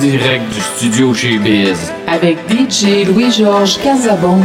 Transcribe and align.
Direct 0.00 0.48
du 0.54 0.60
studio 0.60 1.12
chez 1.12 1.38
Biz. 1.38 1.92
Avec 2.06 2.38
DJ 2.48 3.06
Louis-Georges 3.06 3.78
Casabon. 3.82 4.40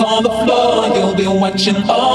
on 0.00 0.22
the 0.22 0.30
floor, 0.30 0.96
you'll 0.96 1.14
be 1.14 1.26
watching 1.26 1.76
all. 1.88 2.11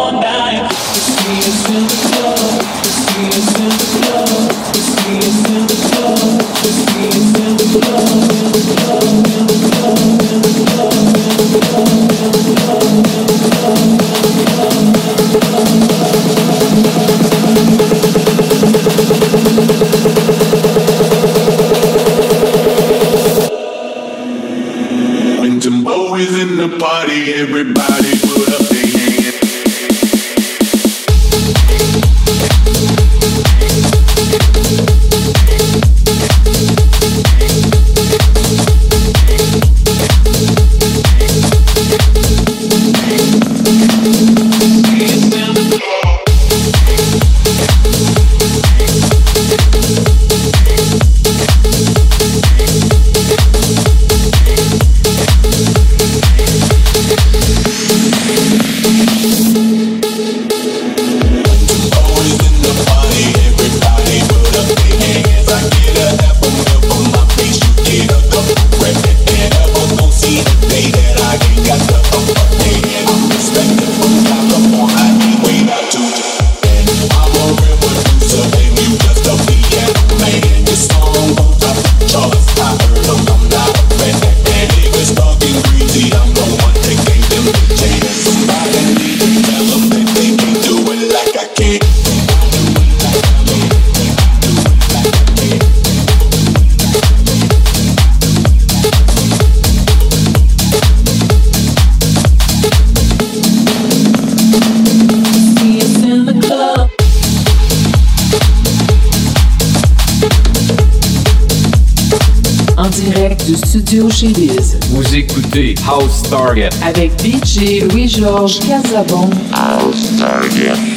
du 113.47 113.55
studio 113.55 114.09
chez 114.09 114.27
Liz. 114.27 114.77
Vous 114.89 115.15
écoutez 115.15 115.73
House 115.87 116.21
Target 116.29 116.69
avec 116.85 117.11
DJ 117.21 117.81
Louis-Georges 117.89 118.59
Casabon. 118.59 119.29
House 119.53 120.17
Target. 120.19 120.96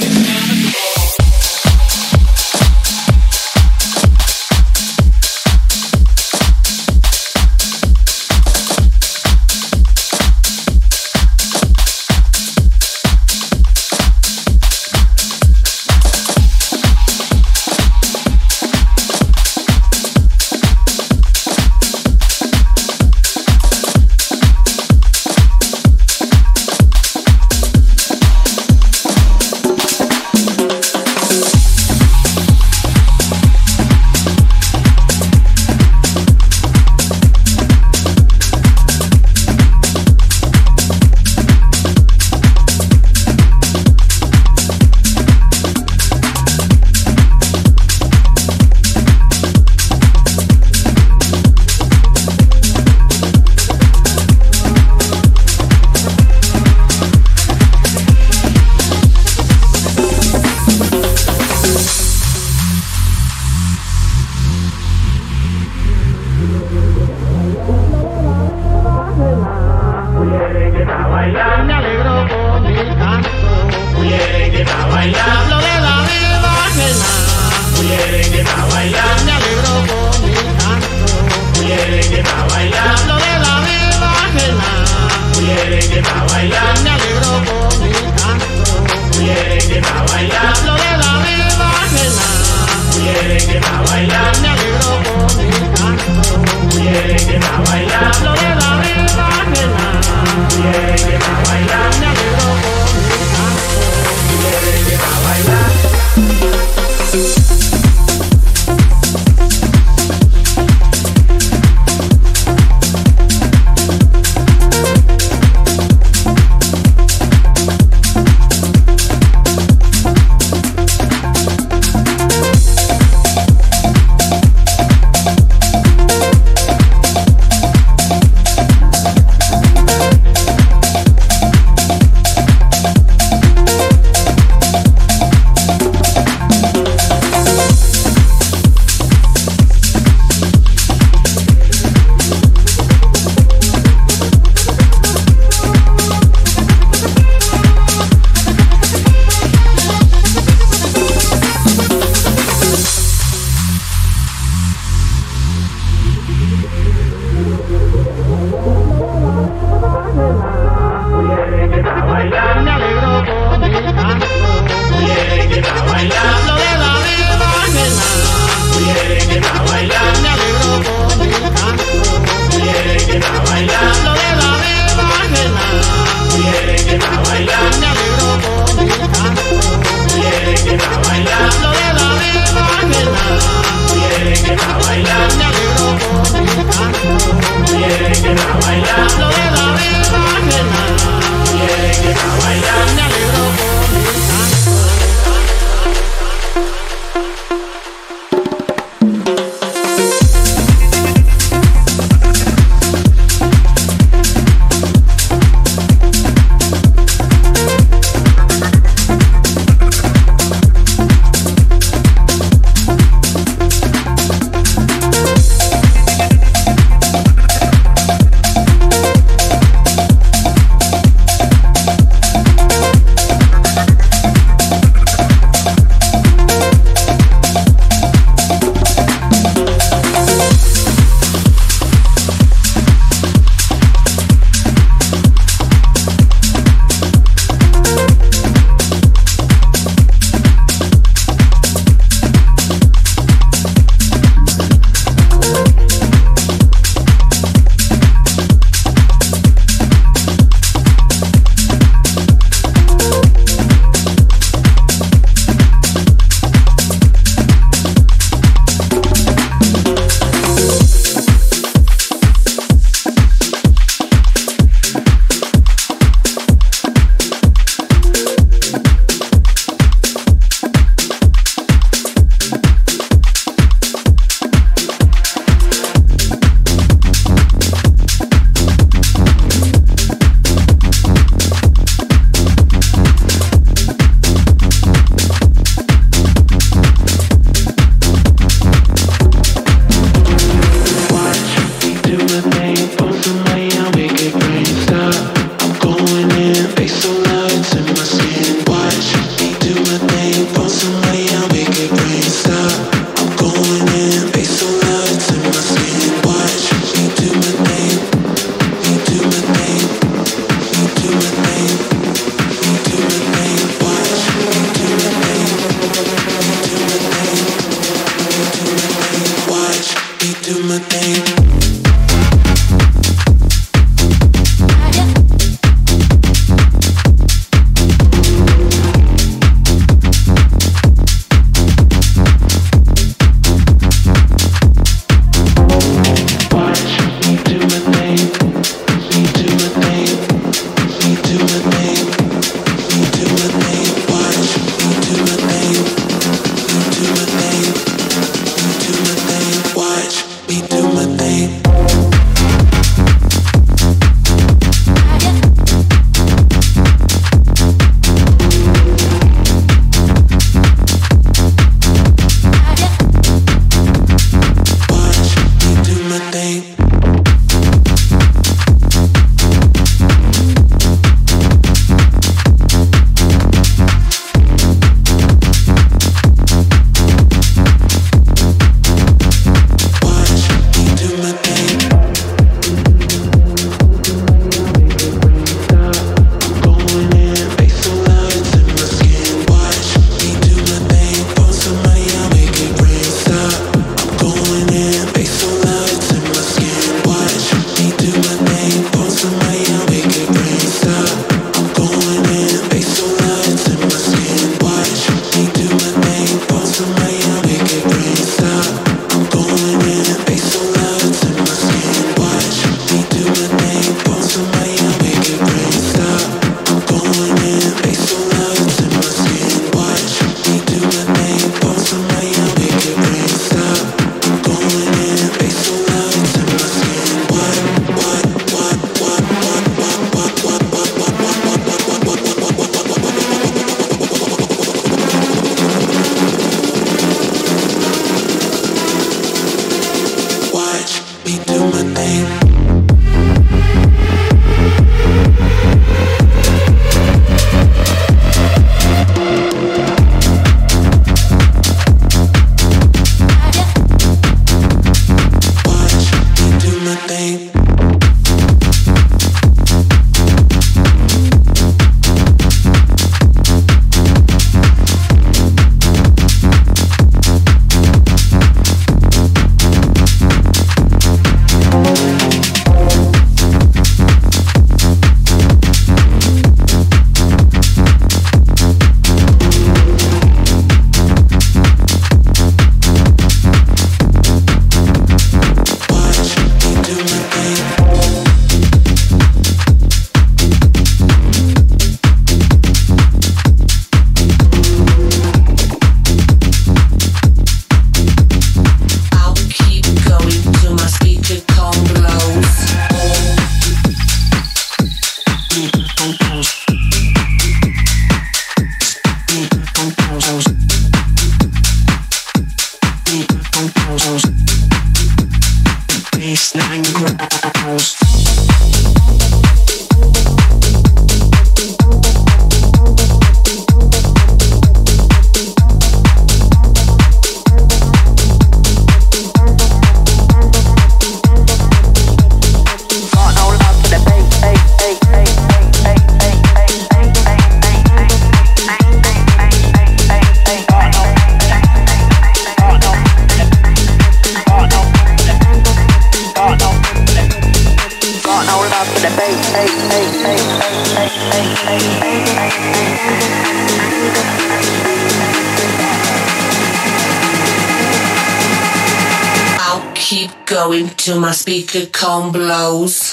Come 562.01 562.32
blows. 562.32 563.09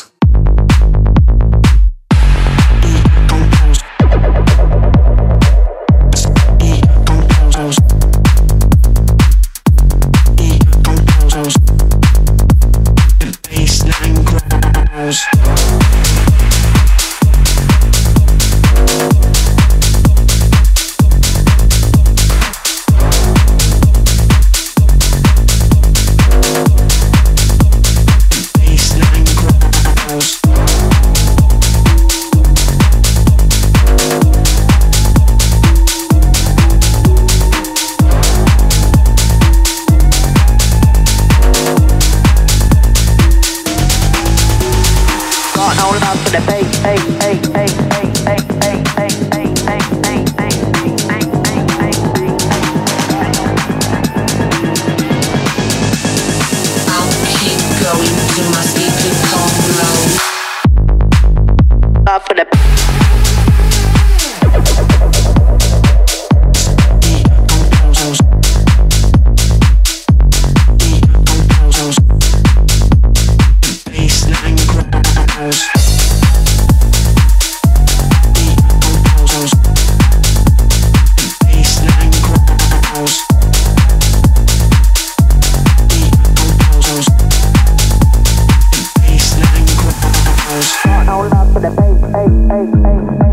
hey, 92.14 92.30
hey, 92.48 93.18
hey. 93.20 93.27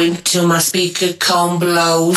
Until 0.00 0.46
my 0.46 0.60
speaker 0.60 1.12
cone 1.12 1.58
blows. 1.58 2.16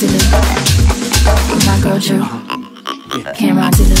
to 0.00 0.06
my 1.66 1.78
girl 1.82 1.98
Drew. 1.98 2.24
Can't 3.34 3.56
ride 3.56 3.72
to 3.74 3.82
the 3.82 3.96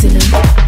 to 0.00 0.08
the 0.08 0.65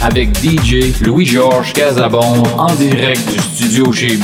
avec 0.00 0.36
DJ 0.38 1.00
Louis-Georges 1.00 1.72
Casabon 1.72 2.42
en 2.58 2.74
direct 2.74 3.30
du 3.30 3.38
studio 3.38 3.92
chez 3.92 4.16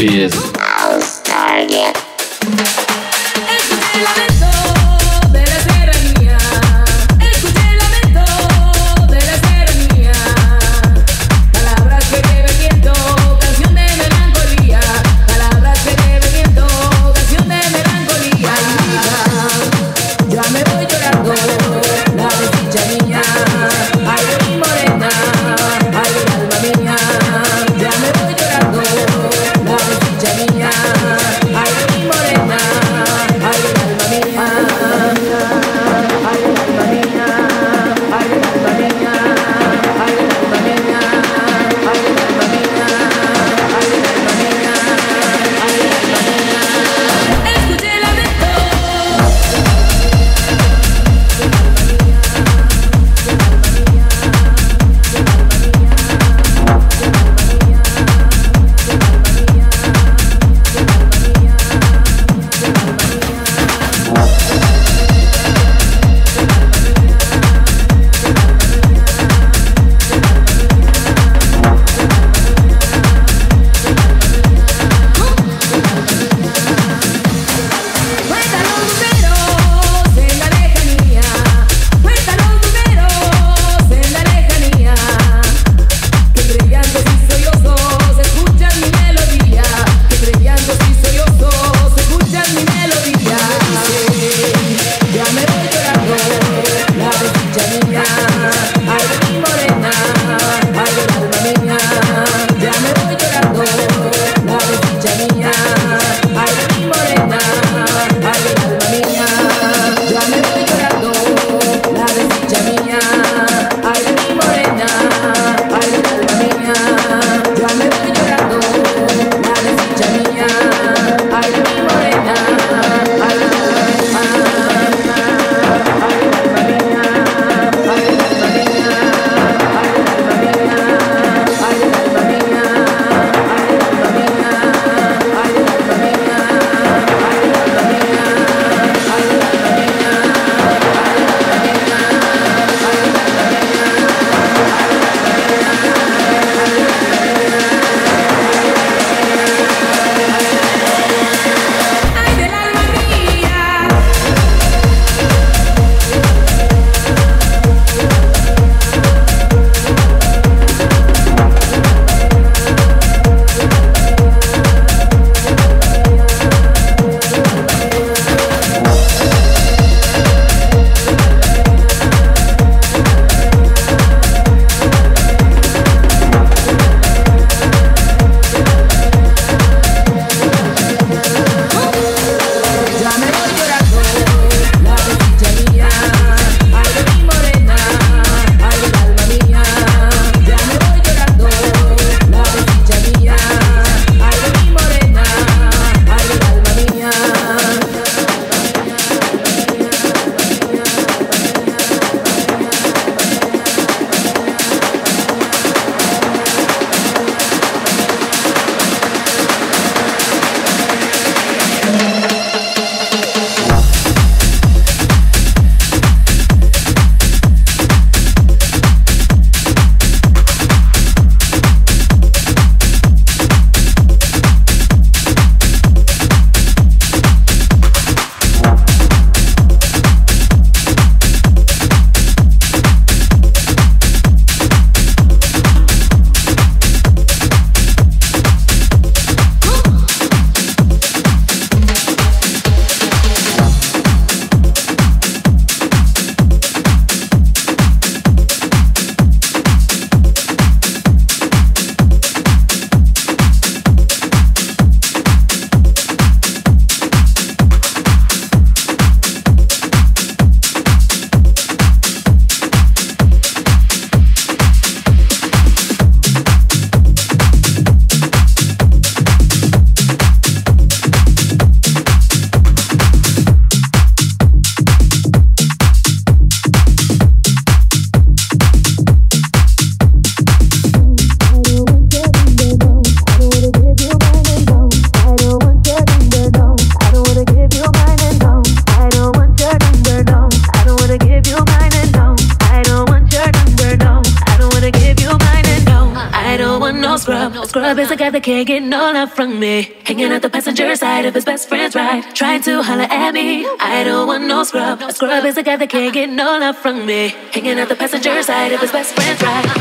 scrub. 304.64 305.00
A 305.02 305.12
scrub 305.12 305.44
is 305.44 305.56
a 305.56 305.62
guy 305.62 305.76
that 305.76 305.88
can't 305.88 306.12
get 306.12 306.30
no 306.30 306.58
love 306.58 306.76
from 306.76 307.06
me. 307.06 307.28
Hanging 307.52 307.78
out 307.78 307.88
the 307.88 307.96
passenger 307.96 308.42
side 308.42 308.72
of 308.72 308.80
his 308.80 308.92
best 308.92 309.14
friend's 309.14 309.42
ride. 309.42 309.79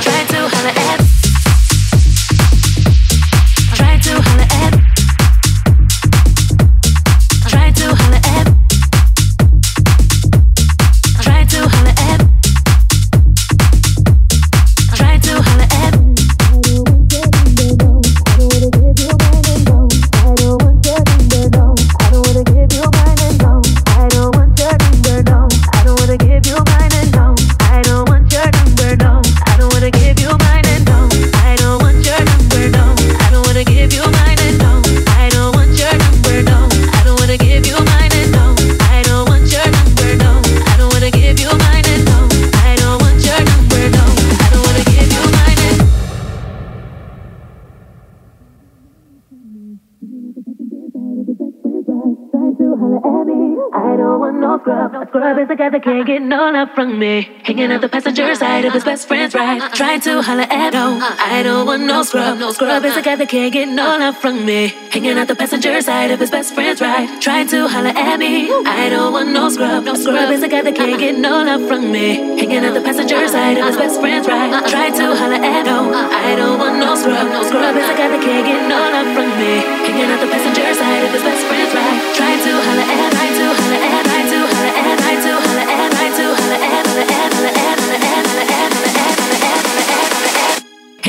That 56.30 56.38
can't 56.38 56.38
get 56.38 56.38
no 56.38 56.52
love 56.54 56.76
from 56.76 57.00
me. 57.00 57.28
Hanging 57.44 57.72
out 57.72 57.82
the 57.82 57.90
passenger 57.90 58.36
side 58.36 58.66
of 58.66 58.74
his 58.74 58.84
best 58.84 59.08
friend's 59.08 59.36
ride. 59.36 59.74
Trying 59.74 60.02
to 60.02 60.22
holler 60.22 60.46
at 60.50 60.74
no. 60.74 61.00
I 61.02 61.42
don't 61.44 61.66
want 61.66 61.84
no 61.84 62.04
scrub. 62.04 62.38
No 62.38 62.52
scrub 62.52 62.86
is 62.86 62.96
a 62.96 63.02
guy 63.02 63.16
that 63.16 63.30
can't 63.30 63.52
get 63.52 63.68
no 63.68 63.98
love 63.98 64.18
from 64.18 64.46
me. 64.46 64.68
Hanging 64.92 65.18
out 65.18 65.28
the 65.28 65.36
passenger 65.36 65.82
side 65.82 66.12
of 66.12 66.20
his 66.20 66.30
best 66.30 66.54
friend's 66.54 66.82
ride. 66.82 67.22
Trying 67.22 67.48
to 67.50 67.68
holler 67.68 67.94
at 67.96 68.20
me. 68.20 68.52
I 68.52 68.90
don't 68.90 69.12
want 69.14 69.30
no 69.30 69.50
scrub. 69.50 69.84
No 69.84 69.96
scrub 69.96 70.30
is 70.32 70.44
a 70.44 70.48
guy 70.48 70.62
that 70.62 70.76
can't 70.76 71.00
get 71.00 71.18
no 71.18 71.44
love 71.44 71.68
from 71.68 71.92
me. 71.92 72.38
Hanging 72.40 72.64
out 72.66 72.74
the 72.74 72.82
passenger 72.82 73.28
side 73.28 73.58
of 73.58 73.66
his 73.66 73.78
best 73.78 74.00
friend's 74.00 74.28
ride. 74.28 74.52
Trying 74.68 74.94
to 74.94 75.16
holler 75.16 75.42
at 75.42 75.66
no. 75.66 75.92
I 75.94 76.36
don't 76.36 76.60
want 76.60 76.78
no 76.78 76.96
scrub. 76.96 77.28
No 77.28 77.42
scrub 77.44 77.76
is 77.76 77.88
the 77.88 77.96
guy 77.96 78.10
that 78.10 78.22
can't 78.22 78.46
get 78.46 78.62
no 78.70 78.78
love 78.78 79.10
from 79.16 79.30
me. 79.40 79.54
Hanging 79.86 80.10
out 80.12 80.22
the 80.22 80.30
passenger 80.30 80.68
side 80.74 81.04
of 81.04 81.12
his 81.12 81.24
best 81.24 81.44
friend's 81.48 81.74
ride. 81.74 82.00
Trying 82.16 82.40
to 82.46 82.52
holler 82.54 82.86
at, 82.86 83.12
trying 83.14 83.19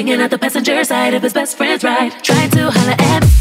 Hanging 0.01 0.23
out 0.23 0.31
the 0.31 0.39
passenger 0.39 0.83
side 0.83 1.13
of 1.13 1.23
his 1.23 1.35
best 1.35 1.59
friend's 1.59 1.85
ride. 1.85 2.13
Trying 2.25 2.51
to 2.53 2.71
holler 2.71 2.97
at. 2.99 3.40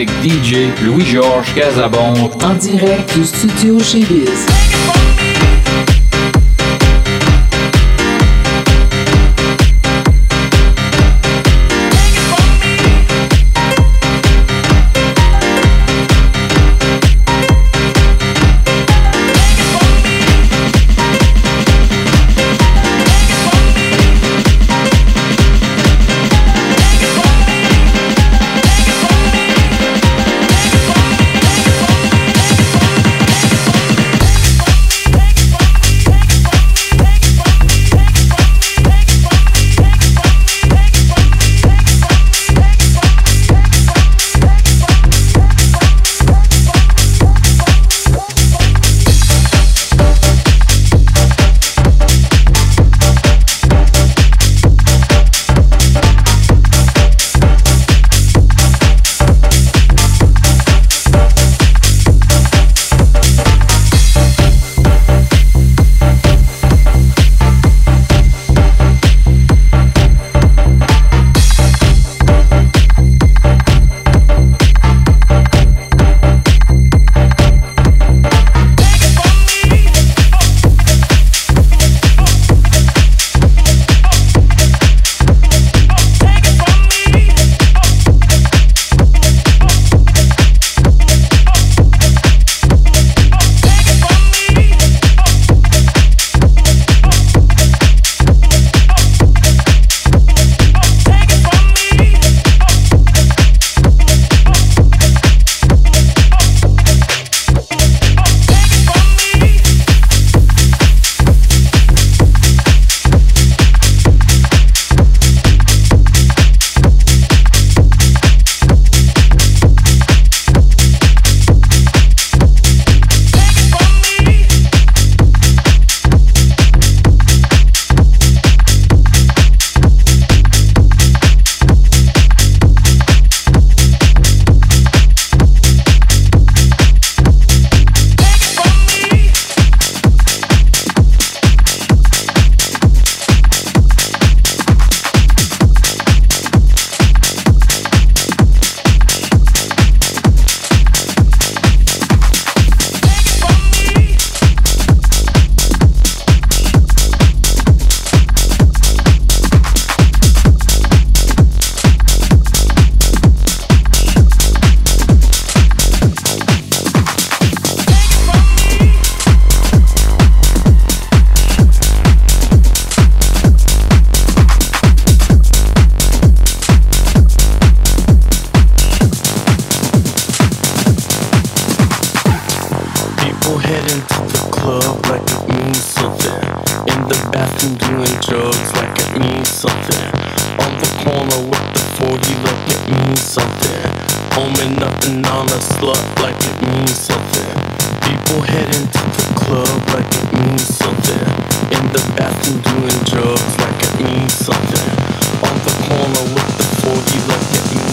avec 0.00 0.08
DJ 0.22 0.68
Louis-Georges 0.82 1.54
Casabon 1.54 2.14
en 2.42 2.54
direct 2.54 3.14
du 3.14 3.22
studio 3.22 3.78
chez 3.80 3.98
Biz. 3.98 5.09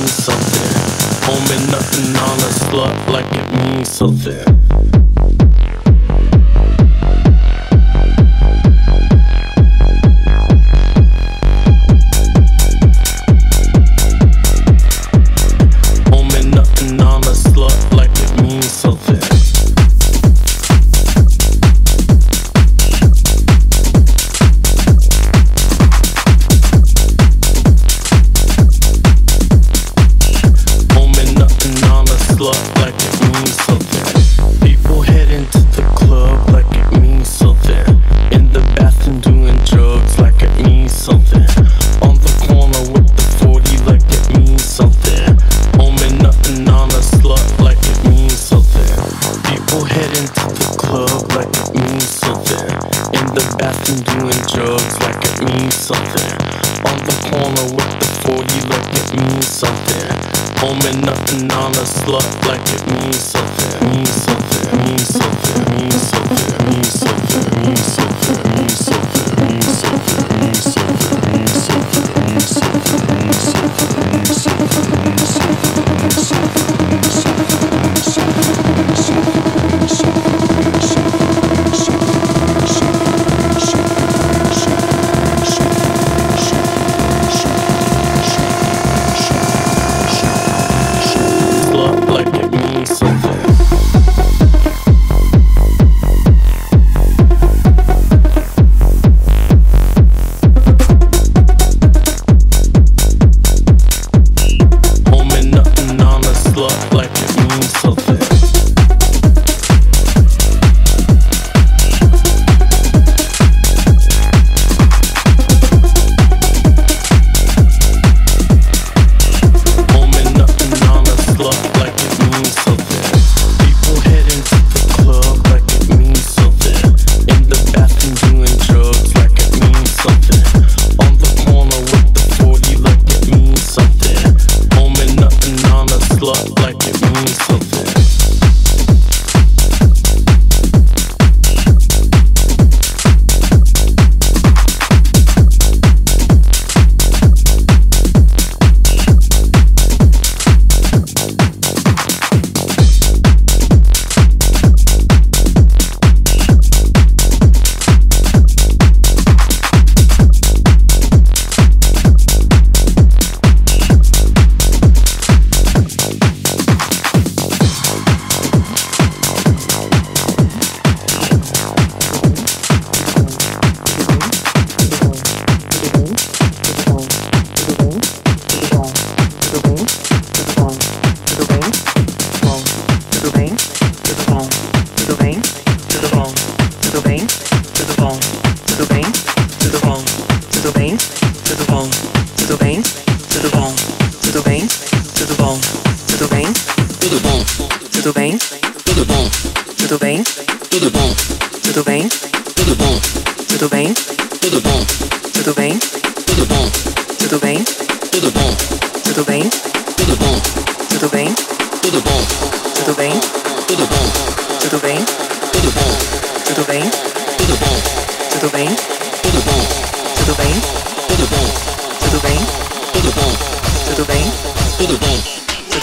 something. 0.08 0.72
Home 1.28 1.48
and 1.52 1.72
nothing 1.72 2.16
on 2.16 2.38
us, 2.48 2.70
blood 2.70 3.10
like 3.10 3.32
it 3.32 3.48
means 3.66 3.90
something. 3.90 4.67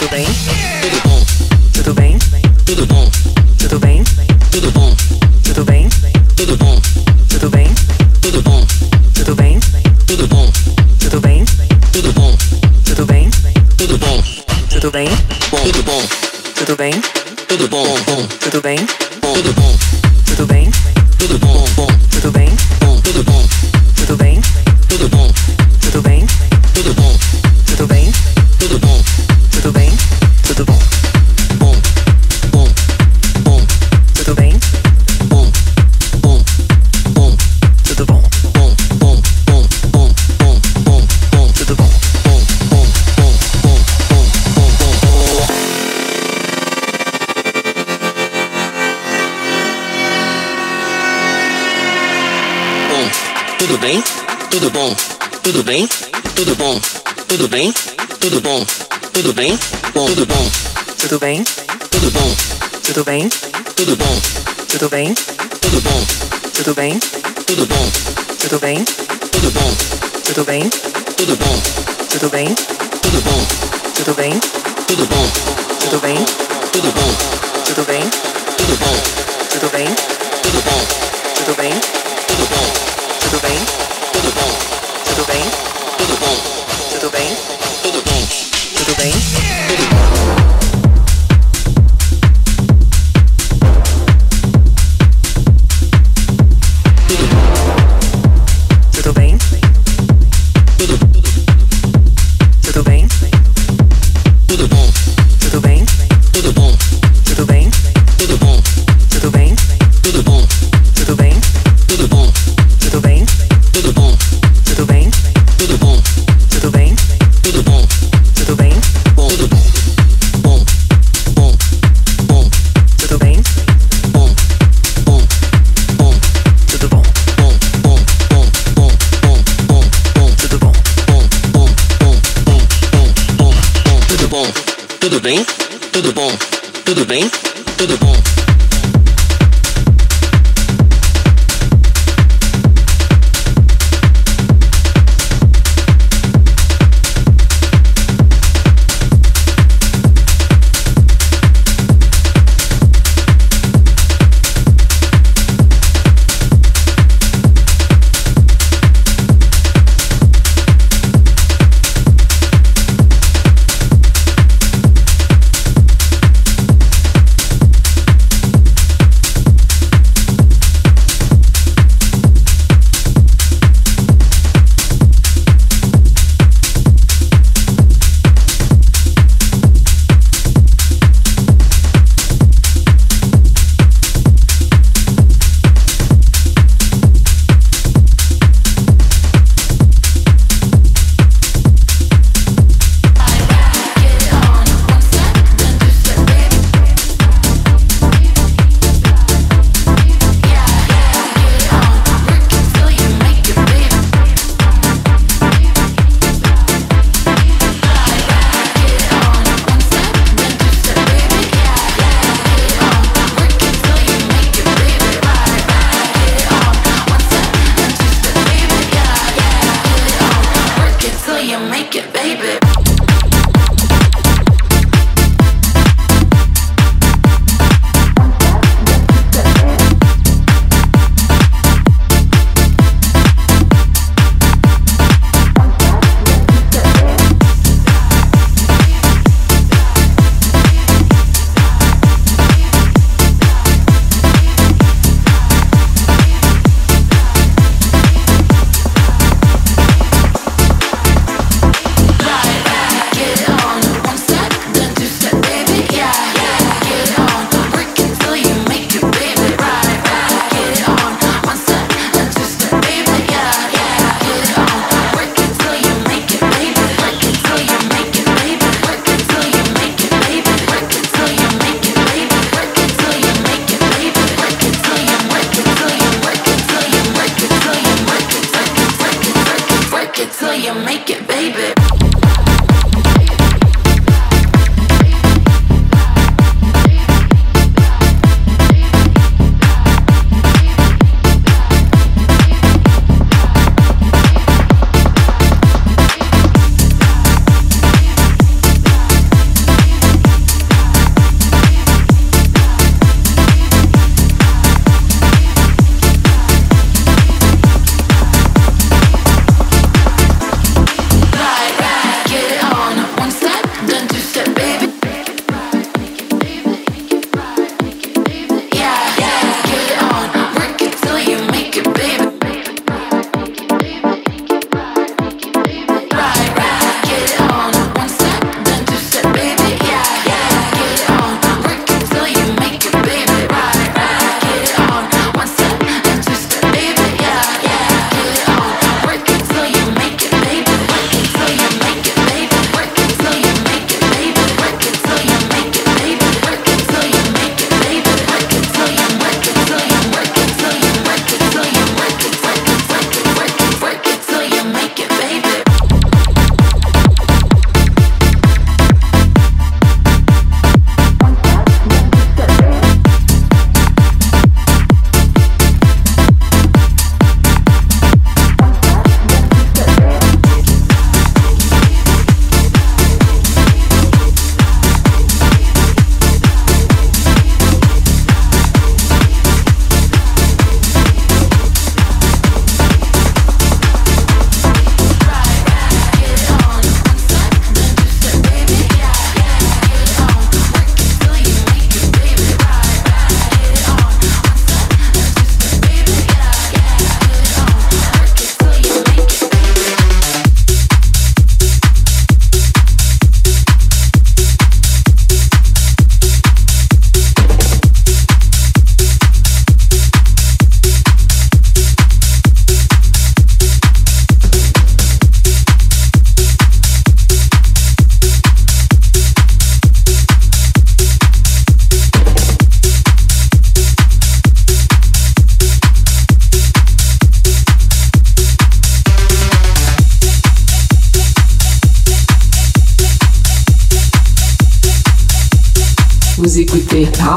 Tudo 0.05 0.17
bem? 0.17 0.25
Tudo 0.81 1.01
bom? 1.03 1.25
Tudo 1.73 1.93
bem? 1.95 2.19
Tudo 2.63 2.85
bom? 2.85 3.04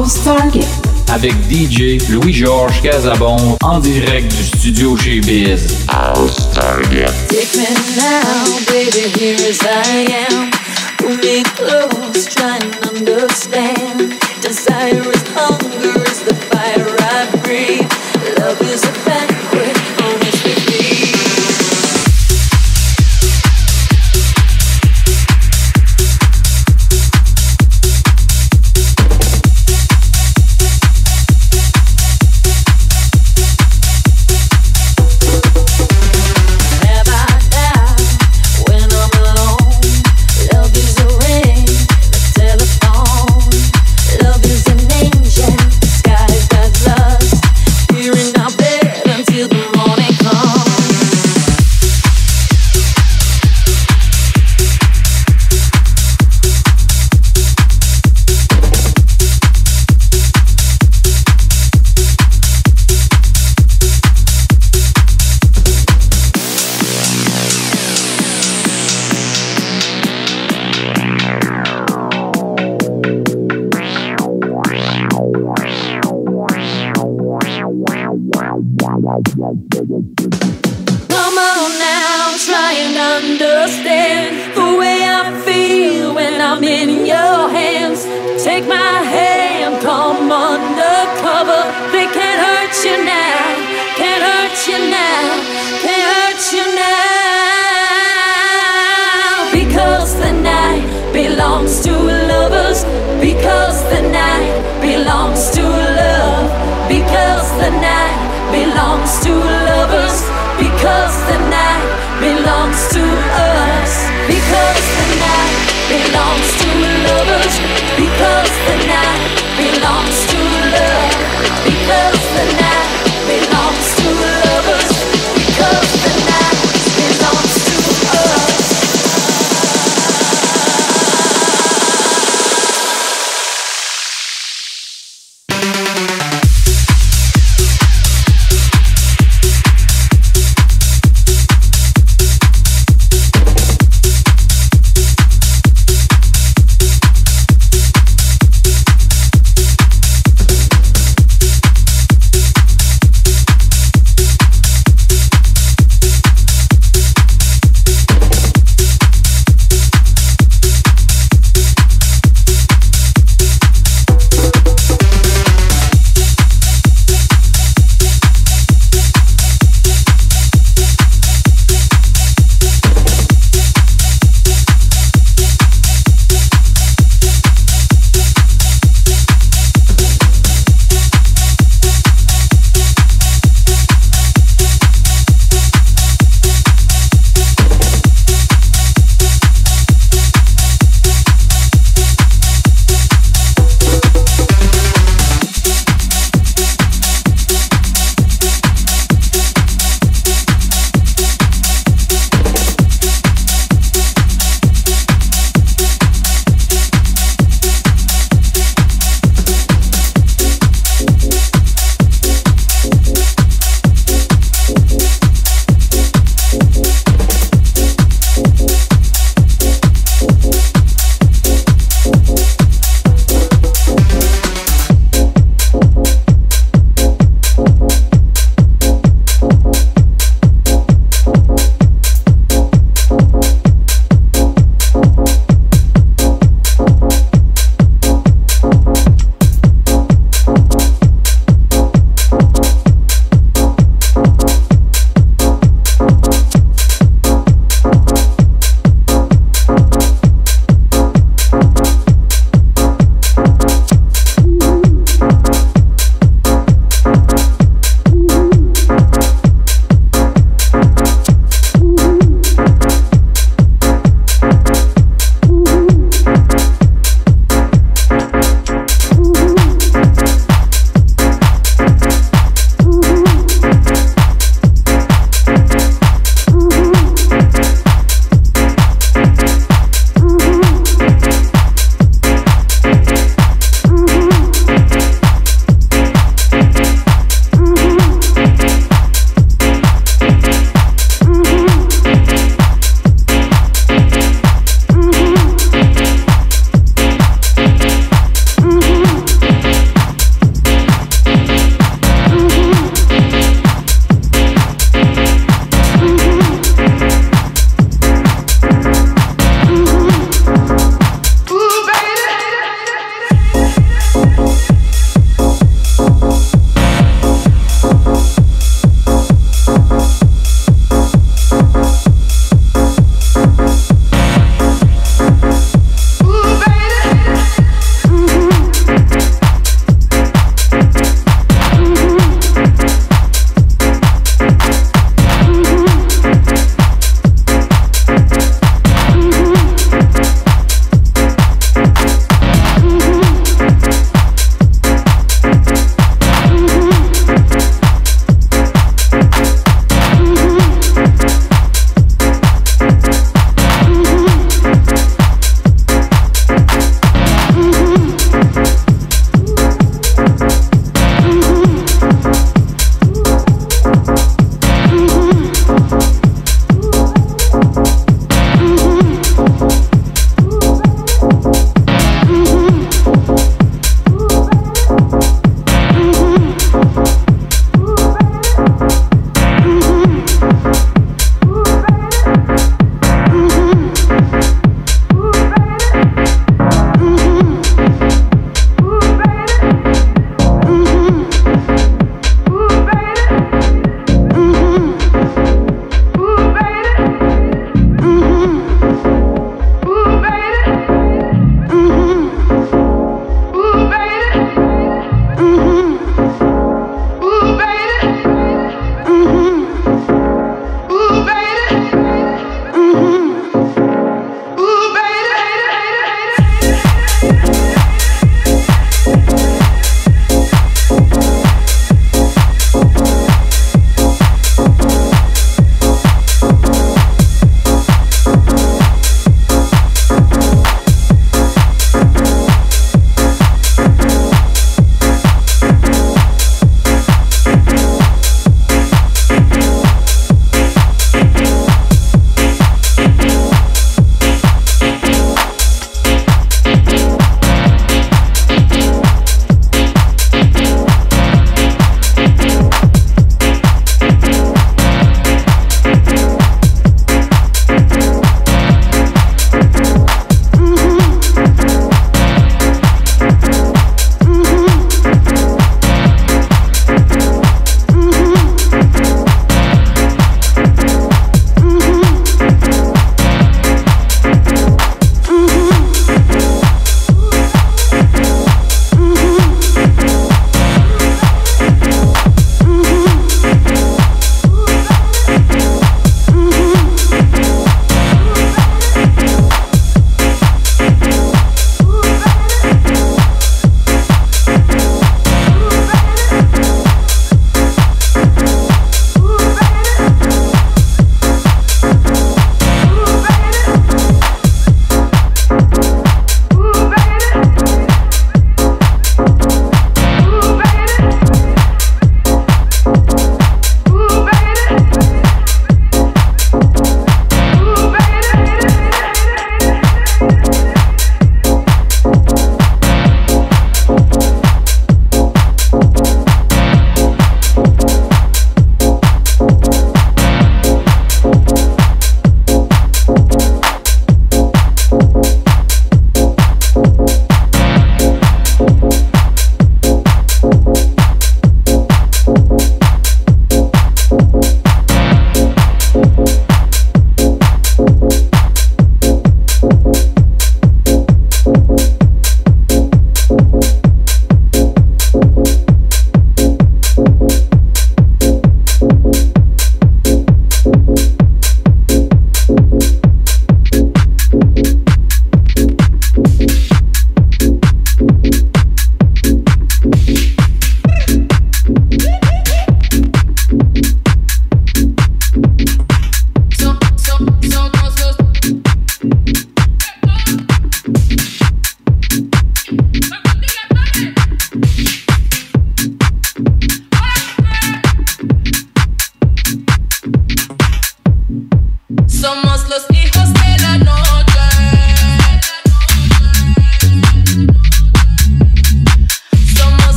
House 0.00 0.20
Avec 1.12 1.34
DJ 1.50 2.00
Louis-Georges 2.08 2.80
Casabon 2.80 3.36
en 3.62 3.80
direct 3.80 4.34
du 4.34 4.44
studio 4.44 4.96
chez 4.96 5.20
Biz. 5.20 5.76
House 5.88 6.48
Target. 6.54 7.12
Take 7.28 7.54
me 7.58 7.66
now, 7.98 8.58
baby, 8.66 9.10
here 9.14 9.36
as 9.46 9.60
I 9.62 10.10
am. 10.30 10.49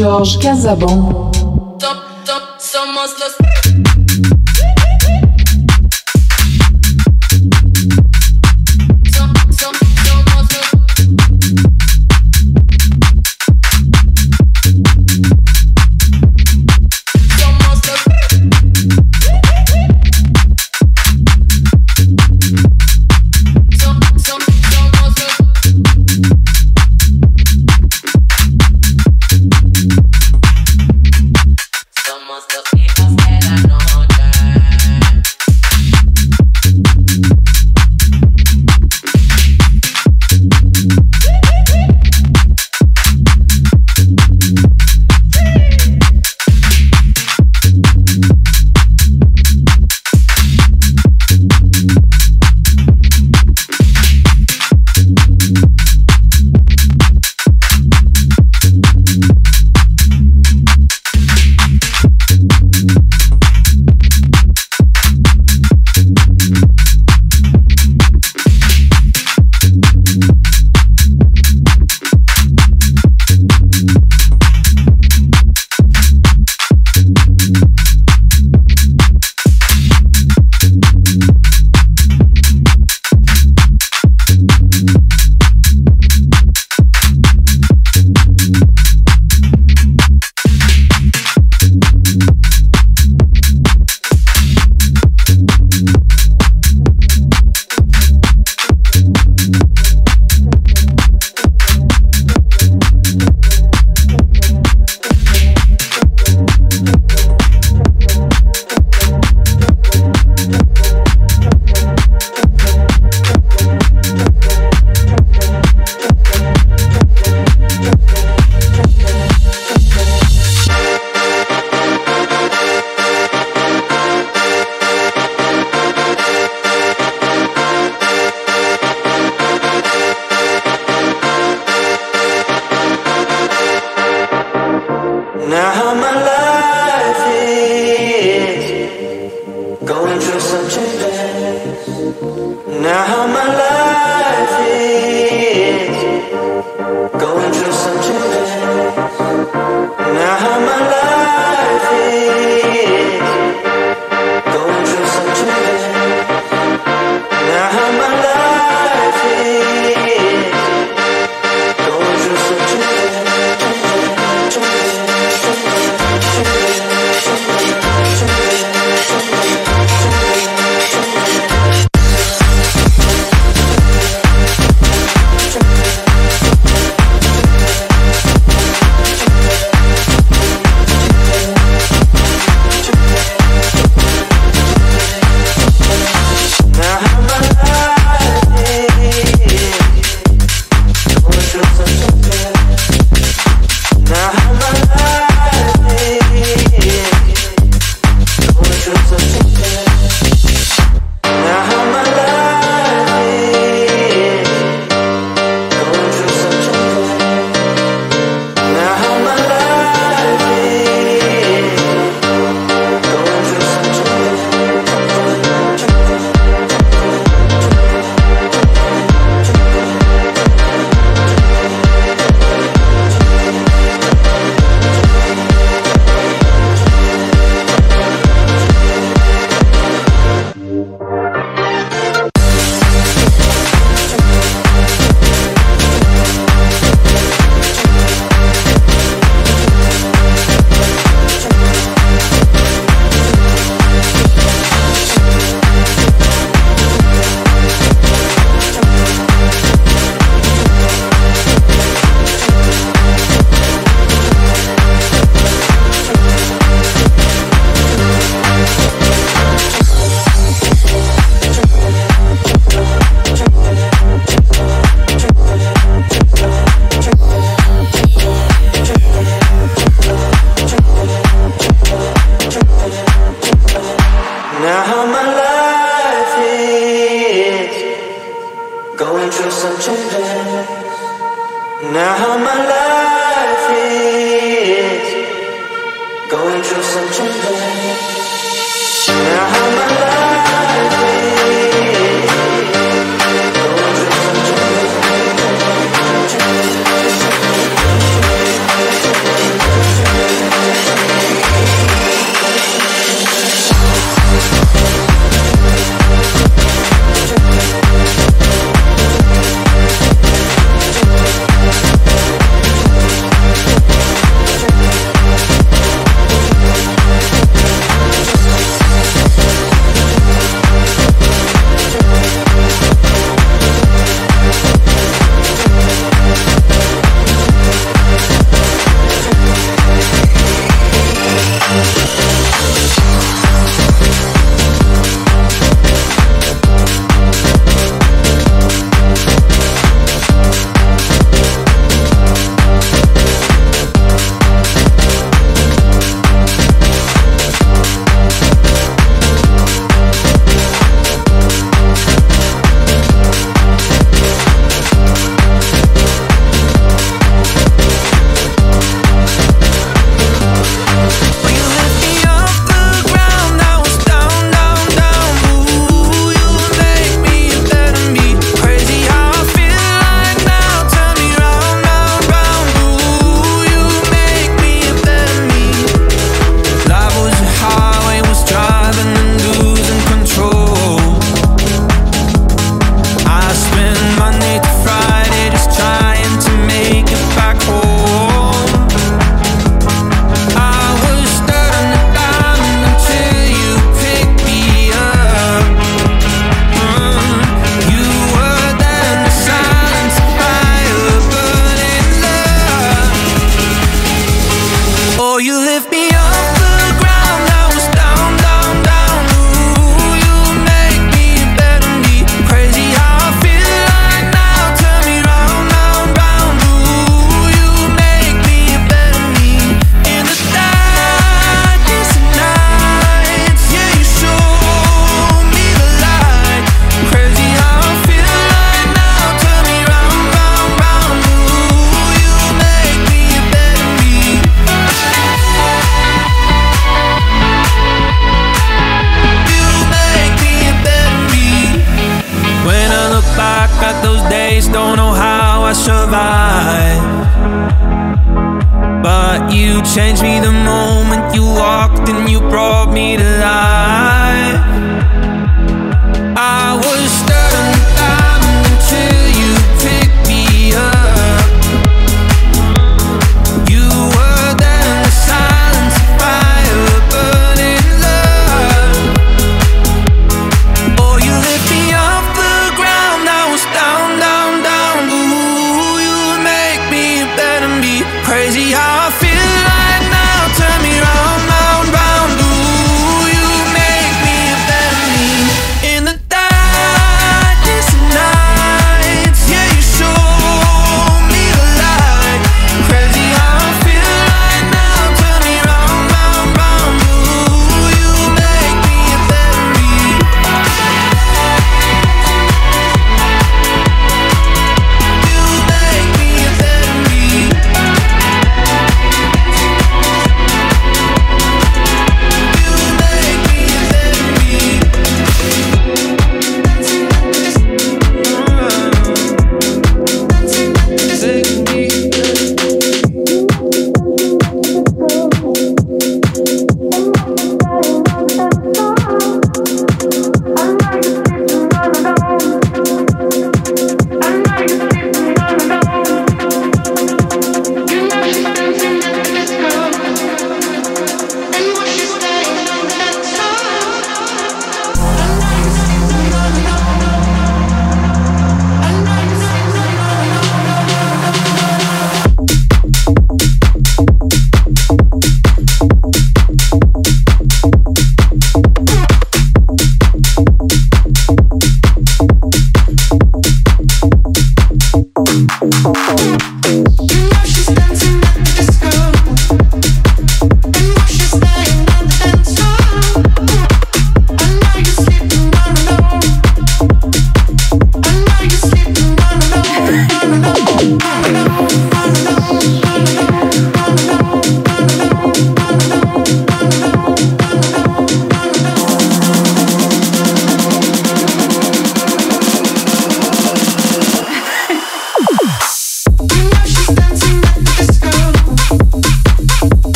DJ 0.00 0.06
Louis-Georges 0.06 1.29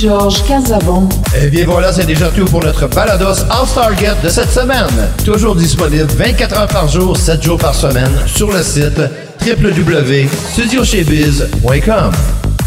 Georges 0.00 0.42
Casavon. 0.44 1.08
Eh 1.42 1.48
bien 1.48 1.64
voilà, 1.66 1.92
c'est 1.92 2.06
déjà 2.06 2.28
tout 2.28 2.44
pour 2.46 2.64
notre 2.64 2.86
Balados 2.86 3.42
All 3.50 3.66
Star 3.66 3.94
Get 3.98 4.14
de 4.22 4.30
cette 4.30 4.50
semaine. 4.50 4.86
Toujours 5.24 5.54
disponible 5.54 6.06
24 6.06 6.58
heures 6.58 6.68
par 6.68 6.88
jour, 6.88 7.18
7 7.18 7.42
jours 7.42 7.58
par 7.58 7.74
semaine 7.74 8.10
sur 8.26 8.50
le 8.50 8.62
site 8.62 8.98
www.studiochezbiz.com. 9.46 12.12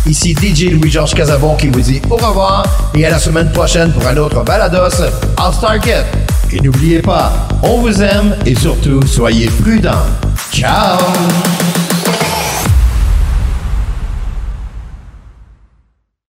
Ici 0.06 0.36
DJ 0.36 0.74
Louis-Georges 0.74 1.16
Casabon 1.16 1.56
qui 1.56 1.70
vous 1.70 1.82
dit 1.82 2.00
au 2.12 2.18
revoir 2.18 2.66
et 2.94 3.04
à 3.04 3.10
la 3.10 3.18
semaine 3.18 3.52
prochaine 3.52 3.92
pour 3.92 4.06
un 4.06 4.18
autre 4.18 4.44
Balados 4.44 5.02
All 5.38 5.54
Star 5.54 5.82
Get. 5.82 6.06
Et 6.52 6.62
n'oubliez 6.62 7.00
pas, 7.00 7.34
on 7.64 7.80
vous 7.80 8.04
aime 8.04 8.36
et 8.46 8.54
surtout, 8.54 9.02
soyez 9.08 9.48
prudents. 9.48 10.06
Ciao! 10.52 11.00